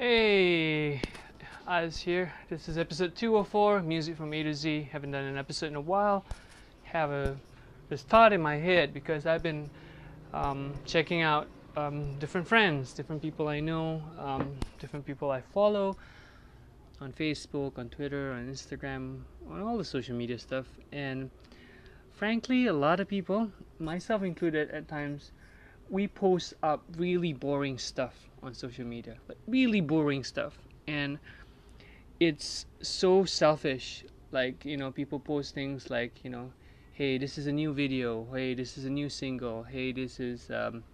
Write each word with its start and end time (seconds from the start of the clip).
Hey, 0.00 1.02
Az 1.68 1.98
here. 1.98 2.32
This 2.48 2.70
is 2.70 2.78
episode 2.78 3.14
204, 3.14 3.82
music 3.82 4.16
from 4.16 4.32
A 4.32 4.42
to 4.42 4.54
Z. 4.54 4.88
Haven't 4.90 5.10
done 5.10 5.24
an 5.24 5.36
episode 5.36 5.66
in 5.66 5.74
a 5.74 5.80
while. 5.82 6.24
Have 6.84 7.10
a 7.10 7.36
this 7.90 8.00
thought 8.00 8.32
in 8.32 8.40
my 8.40 8.56
head 8.56 8.94
because 8.94 9.26
I've 9.26 9.42
been 9.42 9.68
um, 10.32 10.72
checking 10.86 11.20
out 11.20 11.48
um, 11.76 12.18
different 12.18 12.48
friends, 12.48 12.94
different 12.94 13.20
people 13.20 13.46
I 13.46 13.60
know, 13.60 14.02
um, 14.18 14.56
different 14.78 15.04
people 15.04 15.30
I 15.30 15.42
follow 15.42 15.98
on 17.02 17.12
Facebook, 17.12 17.76
on 17.76 17.90
Twitter, 17.90 18.32
on 18.32 18.50
Instagram, 18.50 19.20
on 19.50 19.60
all 19.60 19.76
the 19.76 19.84
social 19.84 20.16
media 20.16 20.38
stuff. 20.38 20.64
And 20.92 21.28
frankly, 22.10 22.68
a 22.68 22.72
lot 22.72 23.00
of 23.00 23.06
people, 23.06 23.52
myself 23.78 24.22
included 24.22 24.70
at 24.70 24.88
times, 24.88 25.32
we 25.90 26.06
post 26.06 26.54
up 26.62 26.82
really 26.96 27.32
boring 27.32 27.76
stuff 27.76 28.14
on 28.42 28.54
social 28.54 28.86
media, 28.86 29.16
like 29.28 29.38
really 29.46 29.80
boring 29.80 30.24
stuff, 30.24 30.56
and 30.86 31.18
it's 32.20 32.66
so 32.80 33.24
selfish. 33.24 34.04
Like 34.30 34.64
you 34.64 34.76
know, 34.76 34.92
people 34.92 35.18
post 35.18 35.54
things 35.54 35.90
like 35.90 36.24
you 36.24 36.30
know, 36.30 36.52
hey, 36.92 37.18
this 37.18 37.36
is 37.36 37.48
a 37.48 37.52
new 37.52 37.74
video. 37.74 38.26
Hey, 38.32 38.54
this 38.54 38.78
is 38.78 38.84
a 38.84 38.90
new 38.90 39.08
single. 39.08 39.64
Hey, 39.64 39.90
this 39.92 40.20
is 40.20 40.48
um, 40.50 40.84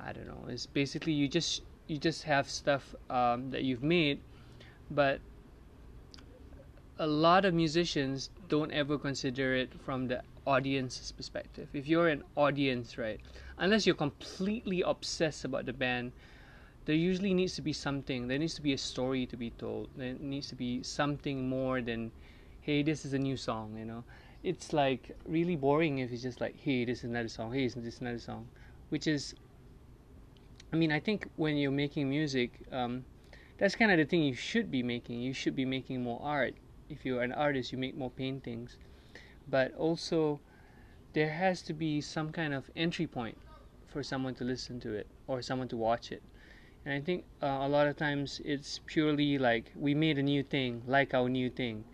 I 0.00 0.12
don't 0.12 0.26
know. 0.26 0.44
It's 0.48 0.66
basically 0.66 1.12
you 1.12 1.28
just 1.28 1.62
you 1.86 1.98
just 1.98 2.22
have 2.24 2.48
stuff 2.48 2.94
um, 3.10 3.50
that 3.50 3.62
you've 3.62 3.82
made, 3.82 4.20
but 4.90 5.20
a 6.98 7.06
lot 7.06 7.44
of 7.44 7.52
musicians 7.52 8.30
don't 8.48 8.72
ever 8.72 8.96
consider 8.96 9.54
it 9.54 9.70
from 9.84 10.08
the 10.08 10.22
audience's 10.46 11.12
perspective. 11.12 11.68
If 11.72 11.86
you're 11.86 12.08
an 12.08 12.22
audience, 12.36 12.96
right, 12.96 13.20
unless 13.58 13.86
you're 13.86 13.96
completely 13.96 14.82
obsessed 14.82 15.44
about 15.44 15.66
the 15.66 15.72
band, 15.72 16.12
there 16.84 16.94
usually 16.94 17.34
needs 17.34 17.54
to 17.56 17.62
be 17.62 17.72
something. 17.72 18.28
There 18.28 18.38
needs 18.38 18.54
to 18.54 18.62
be 18.62 18.72
a 18.72 18.78
story 18.78 19.26
to 19.26 19.36
be 19.36 19.50
told. 19.50 19.88
There 19.96 20.14
needs 20.20 20.48
to 20.48 20.54
be 20.54 20.82
something 20.82 21.48
more 21.48 21.82
than, 21.82 22.12
hey, 22.60 22.82
this 22.82 23.04
is 23.04 23.12
a 23.12 23.18
new 23.18 23.36
song, 23.36 23.76
you 23.76 23.84
know. 23.84 24.04
It's 24.42 24.72
like 24.72 25.16
really 25.26 25.56
boring 25.56 25.98
if 25.98 26.12
it's 26.12 26.22
just 26.22 26.40
like, 26.40 26.56
hey, 26.56 26.84
this 26.84 26.98
is 26.98 27.04
another 27.04 27.28
song, 27.28 27.52
hey, 27.52 27.66
this 27.66 27.76
is 27.76 28.00
another 28.00 28.20
song, 28.20 28.46
which 28.90 29.08
is, 29.08 29.34
I 30.72 30.76
mean, 30.76 30.92
I 30.92 31.00
think 31.00 31.28
when 31.34 31.56
you're 31.56 31.72
making 31.72 32.08
music, 32.08 32.60
um, 32.70 33.04
that's 33.58 33.74
kind 33.74 33.90
of 33.90 33.98
the 33.98 34.04
thing 34.04 34.22
you 34.22 34.34
should 34.34 34.70
be 34.70 34.82
making. 34.82 35.20
You 35.20 35.32
should 35.32 35.56
be 35.56 35.64
making 35.64 36.02
more 36.02 36.20
art. 36.22 36.54
If 36.88 37.04
you're 37.04 37.22
an 37.22 37.32
artist, 37.32 37.72
you 37.72 37.78
make 37.78 37.96
more 37.96 38.10
paintings 38.10 38.76
but 39.48 39.74
also 39.76 40.40
there 41.12 41.30
has 41.30 41.62
to 41.62 41.72
be 41.72 42.00
some 42.00 42.30
kind 42.30 42.52
of 42.52 42.70
entry 42.76 43.06
point 43.06 43.38
for 43.86 44.02
someone 44.02 44.34
to 44.34 44.44
listen 44.44 44.78
to 44.80 44.92
it 44.92 45.06
or 45.26 45.40
someone 45.40 45.68
to 45.68 45.76
watch 45.76 46.12
it. 46.12 46.22
And 46.84 46.94
I 46.94 47.00
think 47.00 47.24
uh, 47.42 47.60
a 47.62 47.68
lot 47.68 47.86
of 47.86 47.96
times 47.96 48.40
it's 48.44 48.80
purely 48.86 49.38
like 49.38 49.72
we 49.74 49.94
made 49.94 50.18
a 50.18 50.22
new 50.22 50.42
thing, 50.42 50.82
like 50.86 51.14
our 51.14 51.28
new 51.28 51.50
thing. 51.50 51.84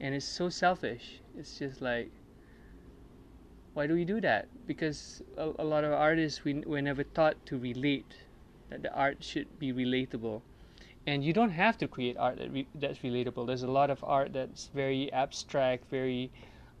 And 0.00 0.14
it's 0.14 0.26
so 0.26 0.48
selfish. 0.48 1.20
It's 1.38 1.58
just 1.58 1.80
like, 1.80 2.10
why 3.74 3.86
do 3.86 3.94
we 3.94 4.04
do 4.04 4.20
that? 4.20 4.48
Because 4.66 5.22
a, 5.38 5.52
a 5.58 5.64
lot 5.64 5.84
of 5.84 5.92
artists, 5.92 6.44
we, 6.44 6.54
we're 6.66 6.82
never 6.82 7.04
taught 7.04 7.46
to 7.46 7.56
relate, 7.56 8.16
that 8.68 8.82
the 8.82 8.92
art 8.94 9.24
should 9.24 9.58
be 9.58 9.72
relatable. 9.72 10.42
And 11.06 11.24
you 11.24 11.32
don't 11.32 11.50
have 11.50 11.78
to 11.78 11.88
create 11.88 12.16
art 12.16 12.38
that 12.38 12.52
re- 12.52 12.68
that's 12.74 12.98
relatable. 12.98 13.46
There's 13.46 13.62
a 13.62 13.70
lot 13.70 13.90
of 13.90 14.04
art 14.04 14.32
that's 14.32 14.70
very 14.74 15.12
abstract, 15.12 15.88
very 15.90 16.30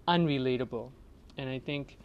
unrelatable. 0.08 0.90
And 1.36 1.48
I 1.48 1.58
think 1.58 1.98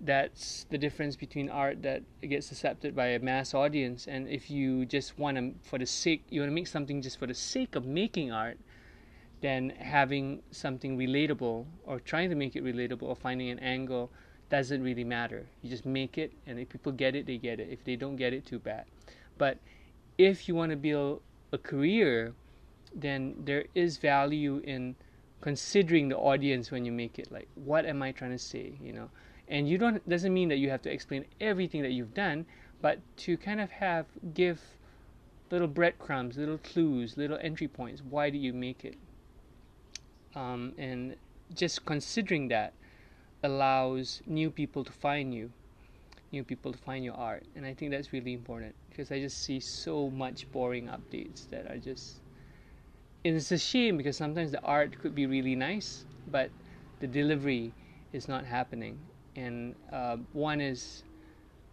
that's 0.00 0.66
the 0.70 0.78
difference 0.78 1.16
between 1.16 1.48
art 1.48 1.82
that 1.82 2.02
gets 2.22 2.50
accepted 2.50 2.94
by 2.94 3.06
a 3.08 3.18
mass 3.20 3.54
audience 3.54 4.08
and 4.08 4.28
if 4.28 4.50
you 4.50 4.84
just 4.84 5.16
want 5.16 5.36
to 5.36 5.52
for 5.62 5.78
the 5.78 5.86
sake 5.86 6.24
you 6.28 6.40
want 6.40 6.50
to 6.50 6.54
make 6.54 6.66
something 6.66 7.00
just 7.00 7.20
for 7.20 7.28
the 7.28 7.34
sake 7.34 7.76
of 7.76 7.86
making 7.86 8.32
art 8.32 8.58
then 9.42 9.70
having 9.70 10.40
something 10.52 10.96
relatable 10.96 11.66
or 11.84 12.00
trying 12.00 12.30
to 12.30 12.36
make 12.36 12.56
it 12.56 12.64
relatable 12.64 13.02
or 13.02 13.14
finding 13.14 13.50
an 13.50 13.58
angle 13.58 14.10
doesn't 14.48 14.82
really 14.82 15.04
matter. 15.04 15.46
You 15.62 15.68
just 15.68 15.84
make 15.84 16.16
it 16.16 16.32
and 16.46 16.58
if 16.58 16.68
people 16.68 16.92
get 16.92 17.14
it 17.14 17.26
they 17.26 17.38
get 17.38 17.58
it. 17.60 17.68
If 17.70 17.84
they 17.84 17.96
don't 17.96 18.16
get 18.16 18.32
it 18.32 18.46
too 18.46 18.58
bad. 18.58 18.84
But 19.36 19.58
if 20.16 20.48
you 20.48 20.54
want 20.54 20.70
to 20.70 20.76
build 20.76 21.22
a 21.52 21.58
career 21.58 22.32
then 22.94 23.34
there 23.44 23.64
is 23.74 23.96
value 23.98 24.62
in 24.64 24.94
considering 25.42 26.08
the 26.08 26.16
audience 26.16 26.70
when 26.70 26.84
you 26.86 26.92
make 26.92 27.18
it 27.18 27.30
like 27.30 27.48
what 27.56 27.84
am 27.84 28.00
i 28.00 28.10
trying 28.10 28.30
to 28.30 28.38
say 28.38 28.72
you 28.80 28.92
know? 28.92 29.10
And 29.48 29.68
you 29.68 29.76
don't 29.76 30.08
doesn't 30.08 30.32
mean 30.32 30.48
that 30.48 30.56
you 30.56 30.70
have 30.70 30.80
to 30.82 30.90
explain 30.90 31.26
everything 31.40 31.82
that 31.82 31.90
you've 31.90 32.14
done 32.14 32.46
but 32.80 33.00
to 33.18 33.36
kind 33.36 33.60
of 33.60 33.70
have 33.70 34.06
give 34.32 34.60
little 35.50 35.68
breadcrumbs 35.68 36.38
little 36.38 36.58
clues 36.58 37.18
little 37.18 37.38
entry 37.42 37.68
points 37.68 38.00
why 38.08 38.30
do 38.30 38.38
you 38.38 38.54
make 38.54 38.84
it? 38.84 38.96
Um, 40.34 40.72
and 40.78 41.16
just 41.54 41.84
considering 41.84 42.48
that 42.48 42.72
allows 43.42 44.22
new 44.24 44.50
people 44.50 44.84
to 44.84 44.92
find 44.92 45.34
you 45.34 45.52
new 46.30 46.42
people 46.42 46.72
to 46.72 46.78
find 46.78 47.04
your 47.04 47.14
art. 47.14 47.44
And 47.56 47.66
i 47.66 47.74
think 47.74 47.90
that's 47.90 48.12
really 48.12 48.32
important 48.32 48.74
because 48.88 49.10
i 49.10 49.20
just 49.20 49.42
see 49.42 49.60
so 49.60 50.08
much 50.08 50.50
boring 50.52 50.86
updates 50.86 51.48
that 51.50 51.70
are 51.70 51.78
just 51.78 52.21
it's 53.24 53.52
a 53.52 53.58
shame 53.58 53.96
because 53.96 54.16
sometimes 54.16 54.50
the 54.50 54.62
art 54.62 54.98
could 55.00 55.14
be 55.14 55.26
really 55.26 55.54
nice, 55.54 56.04
but 56.26 56.50
the 57.00 57.06
delivery 57.06 57.72
is 58.12 58.28
not 58.28 58.44
happening. 58.44 58.98
And 59.36 59.74
uh, 59.92 60.16
one 60.32 60.60
is 60.60 61.02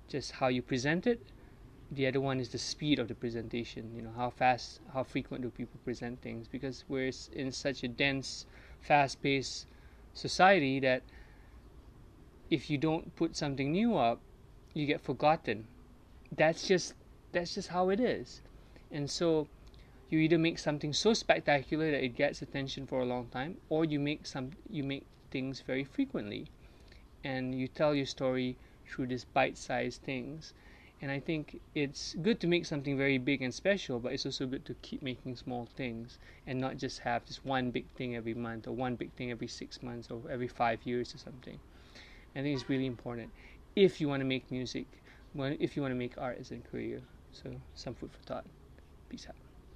just 0.08 0.32
how 0.34 0.48
you 0.48 0.62
present 0.62 1.08
it. 1.08 1.20
The 1.92 2.08
other 2.08 2.22
one 2.22 2.40
is 2.40 2.50
the 2.50 2.60
speed 2.60 3.00
of 3.00 3.08
the 3.08 3.16
presentation. 3.16 3.92
You 3.96 4.04
know 4.04 4.14
how 4.16 4.30
fast, 4.30 4.80
how 4.94 5.04
frequent 5.04 5.44
do 5.44 5.50
people 5.50 5.80
present 5.84 6.22
things? 6.22 6.48
Because 6.48 6.84
we're 6.88 7.12
in 7.34 7.52
such 7.52 7.84
a 7.84 7.88
dense, 7.88 8.46
fast-paced 8.82 9.66
society 10.14 10.80
that 10.82 11.02
if 12.50 12.70
you 12.70 12.78
don't 12.78 13.16
put 13.16 13.36
something 13.36 13.72
new 13.72 13.98
up, 13.98 14.20
you 14.74 14.86
get 14.86 15.02
forgotten. 15.02 15.66
That's 16.36 16.68
just 16.68 16.94
that's 17.32 17.56
just 17.56 17.70
how 17.70 17.90
it 17.90 18.00
is. 18.00 18.42
And 18.92 19.10
so 19.10 19.48
you 20.10 20.20
either 20.20 20.38
make 20.38 20.58
something 20.58 20.92
so 20.92 21.14
spectacular 21.14 21.92
that 21.92 22.04
it 22.04 22.16
gets 22.16 22.42
attention 22.42 22.88
for 22.88 23.02
a 23.02 23.06
long 23.06 23.28
time 23.28 23.58
or 23.70 23.86
you 23.86 24.00
make 24.00 24.26
some 24.26 24.52
you 24.70 24.84
make 24.84 25.06
things 25.32 25.62
very 25.66 25.84
frequently. 25.84 26.48
And 27.24 27.54
you 27.54 27.68
tell 27.68 27.94
your 27.94 28.06
story 28.06 28.58
through 28.88 29.08
these 29.08 29.26
bite-sized 29.26 30.02
things. 30.02 30.54
And 31.02 31.12
i 31.12 31.20
think 31.20 31.62
it's 31.76 32.16
good 32.22 32.42
to 32.42 32.48
make 32.48 32.66
something 32.66 32.98
very 32.98 33.18
big 33.18 33.42
and 33.42 33.54
special 33.54 34.00
but 34.00 34.12
it's 34.12 34.26
also 34.26 34.46
good 34.46 34.66
to 34.66 34.74
keep 34.82 35.02
making 35.02 35.38
small 35.38 35.66
things 35.78 36.18
and 36.46 36.60
not 36.60 36.76
just 36.76 37.00
have 37.00 37.26
this 37.26 37.46
one 37.46 37.72
big 37.72 37.88
thing 37.96 38.18
every 38.18 38.34
month 38.34 38.68
or 38.68 38.74
one 38.74 38.96
big 38.96 39.14
thing 39.14 39.32
every 39.32 39.48
six 39.48 39.82
months 39.82 40.10
or 40.12 40.20
every 40.30 40.50
five 40.50 40.80
years 40.84 41.16
or 41.16 41.20
something. 41.20 41.58
I 42.36 42.42
think 42.42 42.60
it's 42.60 42.70
really 42.70 42.86
important 42.86 43.32
if 43.76 44.02
you 44.02 44.10
want 44.10 44.22
to 44.22 44.26
make 44.26 44.52
music 44.52 44.88
if 45.36 45.76
you 45.76 45.82
want 45.82 45.92
to 45.92 45.98
make 45.98 46.18
art 46.18 46.38
as 46.40 46.52
a 46.52 46.58
career. 46.58 47.02
So 47.32 47.52
some 47.76 47.94
food 47.94 48.12
for 48.12 48.24
thought. 48.24 48.46
Peace 49.10 49.28
out 49.30 49.49